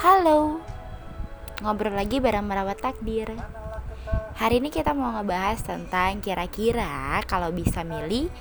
Halo, 0.00 0.56
ngobrol 1.60 1.92
lagi 1.92 2.24
bareng 2.24 2.48
merawat 2.48 2.80
takdir. 2.80 3.36
Hari 4.40 4.56
ini 4.56 4.72
kita 4.72 4.96
mau 4.96 5.12
ngebahas 5.12 5.60
tentang 5.60 6.24
kira-kira 6.24 7.20
kalau 7.28 7.52
bisa 7.52 7.84
milih, 7.84 8.32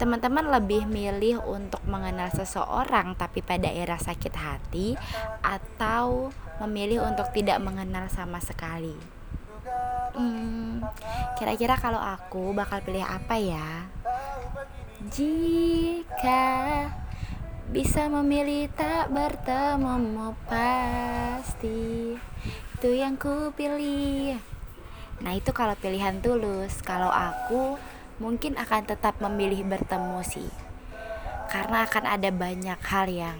teman-teman 0.00 0.48
lebih 0.48 0.88
milih 0.88 1.44
untuk 1.44 1.84
mengenal 1.84 2.32
seseorang 2.32 3.12
tapi 3.12 3.44
pada 3.44 3.68
era 3.68 4.00
sakit 4.00 4.32
hati 4.32 4.96
atau 5.44 6.32
memilih 6.64 7.04
untuk 7.04 7.28
tidak 7.36 7.60
mengenal 7.60 8.08
sama 8.08 8.40
sekali. 8.40 8.96
Hmm, 10.16 10.80
kira-kira 11.36 11.76
kalau 11.76 12.00
aku 12.00 12.56
bakal 12.56 12.80
pilih 12.80 13.04
apa 13.04 13.36
ya? 13.36 13.84
Jika 15.12 16.48
bisa 17.70 18.10
memilih 18.10 18.66
tak 18.74 19.14
bertemu 19.14 20.34
pasti. 20.50 22.18
Itu 22.74 22.90
yang 22.90 23.14
ku 23.14 23.54
pilih. 23.54 24.42
Nah 25.22 25.38
itu 25.38 25.54
kalau 25.54 25.78
pilihan 25.78 26.18
tulus. 26.18 26.82
Kalau 26.82 27.14
aku 27.14 27.78
mungkin 28.18 28.58
akan 28.58 28.90
tetap 28.90 29.22
memilih 29.22 29.62
bertemu 29.70 30.18
sih. 30.26 30.50
Karena 31.46 31.86
akan 31.86 32.10
ada 32.10 32.30
banyak 32.34 32.80
hal 32.82 33.06
yang 33.06 33.38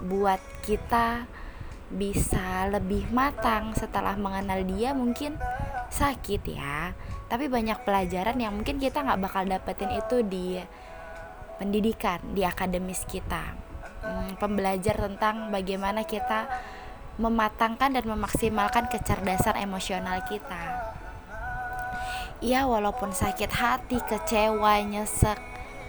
buat 0.00 0.40
kita 0.64 1.28
bisa 1.92 2.72
lebih 2.72 3.12
matang 3.12 3.76
setelah 3.76 4.16
mengenal 4.16 4.64
dia 4.64 4.96
mungkin 4.96 5.36
sakit 5.92 6.48
ya. 6.48 6.96
Tapi 7.28 7.52
banyak 7.52 7.76
pelajaran 7.84 8.40
yang 8.40 8.56
mungkin 8.56 8.80
kita 8.80 9.04
nggak 9.04 9.20
bakal 9.20 9.44
dapetin 9.44 9.92
itu 9.92 10.24
di 10.24 10.64
pendidikan 11.56 12.20
di 12.34 12.42
akademis 12.42 13.06
kita. 13.08 13.54
Hmm, 14.04 14.36
pembelajar 14.36 15.00
tentang 15.00 15.48
bagaimana 15.48 16.04
kita 16.04 16.46
mematangkan 17.16 17.94
dan 17.94 18.04
memaksimalkan 18.04 18.90
kecerdasan 18.90 19.56
emosional 19.58 20.20
kita. 20.26 20.92
Ya 22.42 22.68
walaupun 22.68 23.14
sakit 23.14 23.50
hati 23.54 24.02
kecewa 24.04 24.82
nyesek 24.84 25.38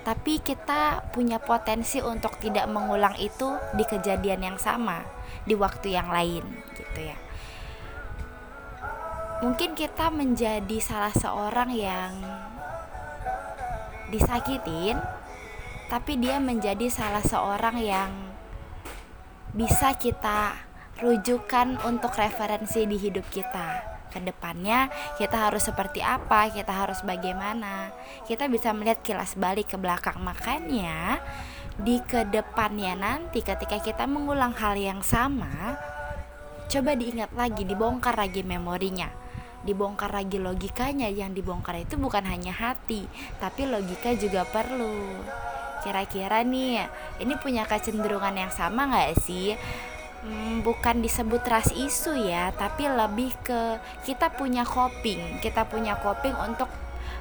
tapi 0.05 0.37
kita 0.37 1.01
punya 1.09 1.41
potensi 1.41 1.97
untuk 1.97 2.37
tidak 2.37 2.69
mengulang 2.69 3.17
itu 3.17 3.57
di 3.73 3.81
kejadian 3.81 4.53
yang 4.53 4.57
sama 4.61 5.01
di 5.49 5.57
waktu 5.57 5.97
yang 5.97 6.13
lain 6.13 6.45
gitu 6.77 6.99
ya. 7.09 7.17
Mungkin 9.41 9.73
kita 9.73 10.13
menjadi 10.13 10.77
salah 10.77 11.11
seorang 11.11 11.73
yang 11.73 12.13
disakitin 14.13 15.01
tapi 15.85 16.17
dia 16.17 16.41
menjadi 16.41 16.89
salah 16.89 17.21
seorang 17.21 17.77
yang 17.77 18.11
bisa 19.53 19.95
kita 19.95 20.57
rujukan 20.99 21.79
untuk 21.85 22.15
referensi 22.17 22.87
di 22.87 22.97
hidup 22.97 23.27
kita. 23.29 23.95
Ke 24.11 24.23
depannya 24.23 24.87
kita 25.19 25.51
harus 25.51 25.67
seperti 25.67 25.99
apa, 25.99 26.47
kita 26.47 26.71
harus 26.71 27.03
bagaimana. 27.03 27.91
Kita 28.23 28.47
bisa 28.47 28.71
melihat 28.71 29.03
kilas 29.03 29.35
balik 29.35 29.75
ke 29.75 29.77
belakang. 29.77 30.19
Makanya 30.23 31.19
di 31.75 31.99
ke 31.99 32.23
depannya 32.23 32.95
nanti 32.95 33.43
ketika 33.43 33.79
kita 33.83 34.07
mengulang 34.07 34.55
hal 34.55 34.79
yang 34.79 35.03
sama, 35.03 35.75
coba 36.71 36.95
diingat 36.95 37.35
lagi, 37.35 37.67
dibongkar 37.67 38.15
lagi 38.15 38.41
memorinya 38.41 39.25
dibongkar 39.65 40.13
lagi 40.13 40.37
logikanya 40.37 41.09
yang 41.09 41.33
dibongkar 41.33 41.73
itu 41.81 41.97
bukan 41.97 42.21
hanya 42.29 42.53
hati 42.53 43.09
tapi 43.41 43.65
logika 43.65 44.13
juga 44.13 44.45
perlu 44.45 45.25
Kira-kira 45.85 46.41
nih, 46.41 46.81
ini 47.21 47.37
punya 47.37 47.61
kecenderungan 47.69 48.33
yang 48.33 48.49
sama 48.49 48.89
nggak 48.89 49.21
sih? 49.21 49.53
Hmm, 50.25 50.65
bukan 50.65 51.05
disebut 51.05 51.45
ras 51.45 51.69
isu 51.69 52.17
ya, 52.17 52.49
tapi 52.57 52.89
lebih 52.89 53.29
ke 53.45 53.77
kita 54.01 54.33
punya 54.33 54.65
coping, 54.65 55.37
kita 55.45 55.69
punya 55.69 55.93
coping 56.01 56.33
untuk 56.41 56.65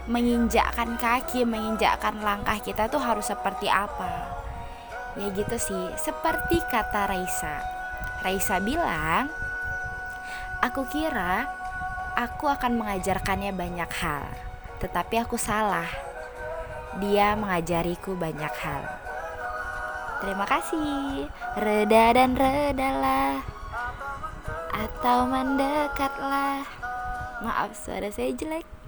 menginjakkan 0.08 0.96
kaki, 0.96 1.44
menginjakkan 1.44 2.24
langkah 2.24 2.56
kita 2.56 2.88
tuh 2.88 3.04
harus 3.04 3.28
seperti 3.28 3.68
apa. 3.68 4.32
Ya 5.20 5.28
gitu 5.36 5.60
sih, 5.60 5.84
seperti 6.00 6.64
kata 6.72 7.04
Raisa. 7.04 7.60
Raisa 8.24 8.56
bilang, 8.64 9.28
aku 10.64 10.88
kira 10.88 11.44
aku 12.16 12.48
akan 12.48 12.80
mengajarkannya 12.80 13.52
banyak 13.52 13.90
hal, 14.00 14.24
tetapi 14.80 15.20
aku 15.20 15.36
salah 15.36 16.13
dia 17.02 17.34
mengajariku 17.34 18.14
banyak 18.14 18.54
hal. 18.62 18.82
Terima 20.22 20.46
kasih. 20.46 21.28
Reda 21.58 22.14
dan 22.14 22.38
redalah 22.38 23.42
atau 24.74 25.28
mendekatlah. 25.28 26.64
Maaf 27.44 27.76
suara 27.76 28.08
saya 28.08 28.32
jelek. 28.32 28.83